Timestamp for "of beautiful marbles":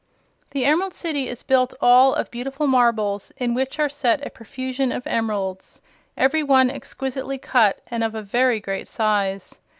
2.15-3.31